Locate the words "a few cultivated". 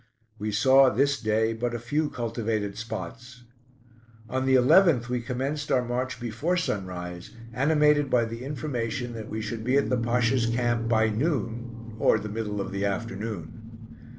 1.75-2.75